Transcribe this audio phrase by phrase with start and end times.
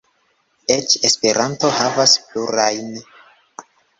[0.75, 2.89] Eĉ Esperanto havas plurajn.